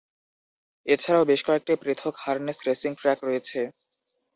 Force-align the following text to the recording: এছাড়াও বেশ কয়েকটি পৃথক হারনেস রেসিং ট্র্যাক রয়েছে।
এছাড়াও 0.85 1.27
বেশ 1.29 1.41
কয়েকটি 1.47 1.73
পৃথক 1.83 2.13
হারনেস 2.23 2.57
রেসিং 2.67 2.91
ট্র্যাক 2.99 3.19
রয়েছে। 3.23 3.59